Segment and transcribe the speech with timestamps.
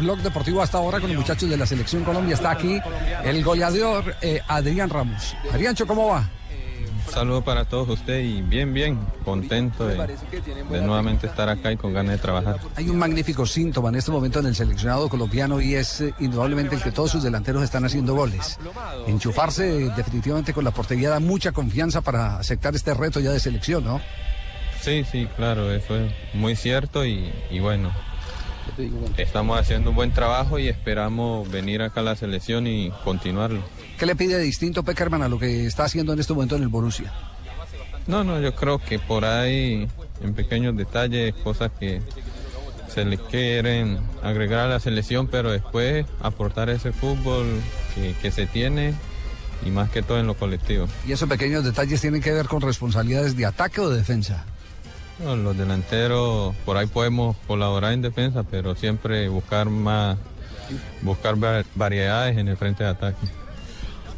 [0.00, 2.34] Blog Deportivo hasta ahora con los muchachos de la Selección Colombia.
[2.34, 2.80] Está aquí
[3.22, 5.36] el goleador eh, Adrián Ramos.
[5.52, 6.28] Adriancho, ¿cómo va?
[7.12, 10.16] saludo para todos ustedes y bien, bien, contento de,
[10.68, 12.58] de, nuevamente estar acá y con ganas de trabajar.
[12.74, 16.74] Hay un magnífico síntoma en este momento en el seleccionado colombiano y es eh, indudablemente
[16.74, 18.58] el que todos sus delanteros están haciendo goles.
[19.06, 23.84] Enchufarse definitivamente con la portería da mucha confianza para aceptar este reto ya de selección,
[23.84, 24.00] ¿no?
[24.80, 27.92] Sí, sí, claro, eso es muy cierto y, y bueno,
[29.16, 33.62] Estamos haciendo un buen trabajo y esperamos venir acá a la selección y continuarlo.
[33.98, 36.68] ¿Qué le pide distinto Peckerman a lo que está haciendo en este momento en el
[36.68, 37.12] Borussia?
[38.06, 39.88] No, no, yo creo que por ahí,
[40.22, 42.02] en pequeños detalles, cosas que
[42.88, 47.46] se le quieren agregar a la selección, pero después aportar ese fútbol
[47.94, 48.94] que, que se tiene
[49.64, 50.86] y más que todo en lo colectivo.
[51.06, 54.44] ¿Y esos pequeños detalles tienen que ver con responsabilidades de ataque o de defensa?
[55.18, 60.18] No, los delanteros, por ahí podemos colaborar en defensa, pero siempre buscar más,
[61.02, 61.36] buscar
[61.74, 63.26] variedades en el frente de ataque.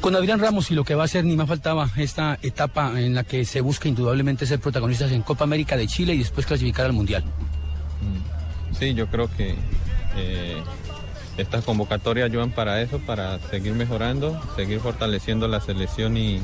[0.00, 3.14] Con Adrián Ramos y lo que va a ser, ni más faltaba esta etapa en
[3.14, 6.86] la que se busca indudablemente ser protagonistas en Copa América de Chile y después clasificar
[6.86, 7.22] al Mundial.
[7.22, 8.74] Mm.
[8.74, 9.54] Sí, yo creo que
[10.16, 10.62] eh,
[11.36, 16.40] estas convocatorias ayudan para eso, para seguir mejorando, seguir fortaleciendo la selección y,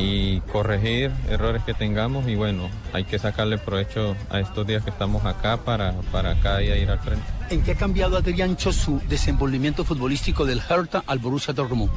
[0.00, 4.90] y corregir errores que tengamos y bueno, hay que sacarle provecho a estos días que
[4.90, 7.24] estamos acá para, para cada día ir al frente.
[7.50, 11.90] ¿En qué ha cambiado Adrián Cho su desenvolvimiento futbolístico del Hertha al Borussia Dortmund?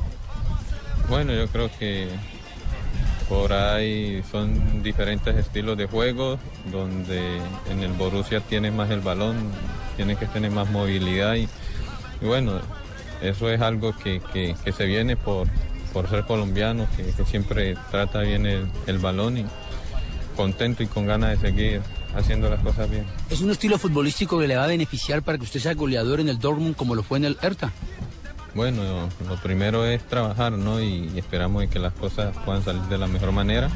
[1.09, 2.09] Bueno, yo creo que
[3.30, 6.38] por ahí son diferentes estilos de juego,
[6.72, 7.38] donde
[7.70, 9.36] en el Borussia tiene más el balón,
[9.96, 11.48] tiene que tener más movilidad y,
[12.22, 12.59] y bueno,
[13.22, 15.48] eso es algo que, que, que se viene por,
[15.94, 19.45] por ser colombiano, que, que siempre trata bien el, el, balón y
[20.35, 21.81] contento y con ganas de seguir
[22.16, 23.05] haciendo las cosas bien.
[23.30, 26.30] ¿Es un estilo futbolístico que le va a beneficiar para que usted sea goleador en
[26.30, 27.72] el Dortmund como lo fue en el Hertha?
[28.55, 30.81] Bueno, lo primero es trabajar, ¿no?
[30.81, 33.69] Y, esperamos que las cosas puedan salir de la mejor manera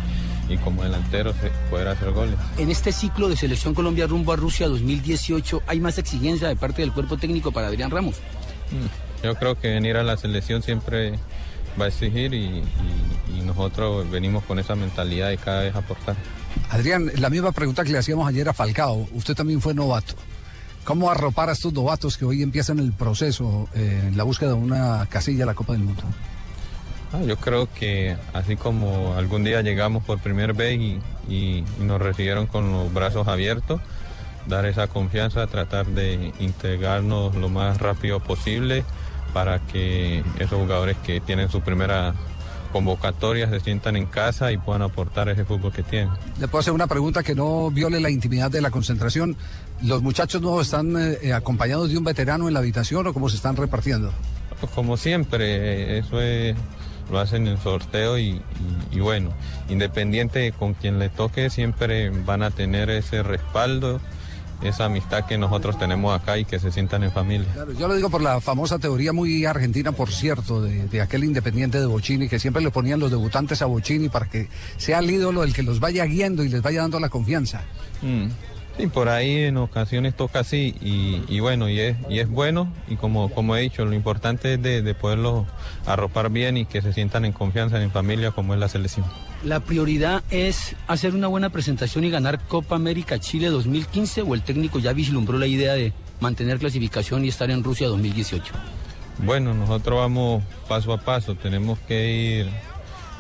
[0.50, 1.34] y como delantero
[1.70, 2.36] poder hacer goles.
[2.58, 6.84] En este ciclo de Selección Colombia rumbo a Rusia 2018, ¿hay más exigencia de parte
[6.84, 8.18] del cuerpo técnico para Adrián Ramos?
[9.24, 11.18] Yo creo que venir a la selección siempre
[11.80, 16.16] va a exigir y, y, y, nosotros venimos con esa mentalidad de cada vez aportar.
[16.70, 20.16] Adrián, la misma pregunta que le hacíamos ayer a Falcao, usted también fue novato.
[20.84, 24.56] ¿Cómo arropar a estos novatos que hoy empiezan el proceso eh, en la búsqueda de
[24.56, 26.04] una casilla a la Copa del Mundo?
[27.12, 32.02] Ah, yo creo que así como algún día llegamos por primera vez y, y, nos
[32.02, 33.82] recibieron con los brazos abiertos,
[34.46, 38.86] dar esa confianza, tratar de integrarnos lo más rápido posible
[39.34, 42.14] para que esos jugadores que tienen su primera
[42.72, 46.10] convocatoria se sientan en casa y puedan aportar ese fútbol que tienen.
[46.40, 49.36] Le puedo hacer una pregunta que no viole la intimidad de la concentración.
[49.84, 53.38] ¿Los muchachos no están eh, acompañados de un veterano en la habitación o cómo se
[53.38, 54.12] están repartiendo?
[54.74, 56.56] Como siempre, eso es,
[57.12, 58.42] lo hacen en sorteo y, y,
[58.92, 59.30] y bueno,
[59.70, 64.02] independiente con quien le toque, siempre van a tener ese respaldo
[64.62, 67.48] esa amistad que nosotros tenemos acá y que se sientan en familia.
[67.54, 71.24] Claro, yo lo digo por la famosa teoría muy argentina, por cierto, de, de, aquel
[71.24, 74.48] independiente de Bocini, que siempre le ponían los debutantes a Bocini para que
[74.78, 77.62] sea el ídolo el que los vaya guiando y les vaya dando la confianza.
[78.02, 78.28] Mm.
[78.78, 82.72] Sí, por ahí en ocasiones toca así y, y, bueno, y es, y es bueno
[82.88, 85.48] y como, como he dicho, lo importante es de, de poderlos
[85.88, 89.06] arropar bien y que se sientan en confianza en familia como es la selección.
[89.44, 94.44] ¿La prioridad es hacer una buena presentación y ganar Copa América Chile 2015 o el
[94.44, 98.54] técnico ya vislumbró la idea de mantener clasificación y estar en Rusia 2018?
[99.26, 102.50] Bueno, nosotros vamos paso a paso, tenemos que ir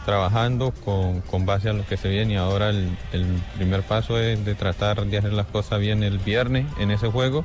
[0.08, 3.26] trabajando con, con, base a lo que se viene y ahora el, el,
[3.58, 7.44] primer paso es de tratar de hacer las cosas bien el viernes en ese juego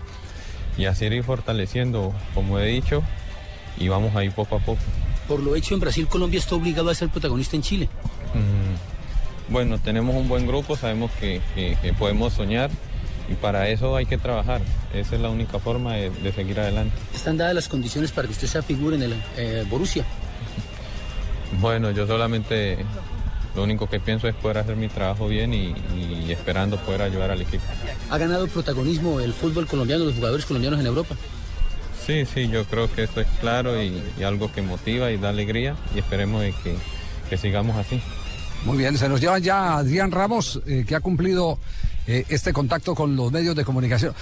[0.79, 3.03] y así ir fortaleciendo, como he dicho,
[3.79, 4.81] y vamos ahí poco a poco.
[5.27, 7.89] Por lo hecho en Brasil, Colombia está obligado a ser protagonista en Chile.
[8.33, 12.71] Mm, bueno, tenemos un buen grupo, sabemos que, que, que, podemos soñar
[13.29, 14.61] y para eso hay que trabajar.
[14.95, 16.95] Esa es la única forma de, de seguir adelante.
[17.13, 20.05] ¿Están dadas las condiciones para que usted sea figura en el eh, Borussia?
[21.61, 22.79] Bueno, yo solamente
[23.55, 27.31] lo único que pienso es poder hacer mi trabajo bien y, y, esperando poder ayudar
[27.31, 27.63] al equipo.
[28.11, 31.15] ¿Ha ganado protagonismo el fútbol colombiano, los jugadores colombianos en Europa?
[32.07, 35.29] Sí, sí, yo creo que esto es claro y, y algo que motiva y da
[35.29, 36.75] alegría y esperemos de que,
[37.31, 38.01] que, sigamos así.
[38.65, 41.59] Muy bien, se nos llevan ya Adrián Ramos, eh, que ha cumplido
[42.07, 44.15] eh, este contacto con los medios de comunicación.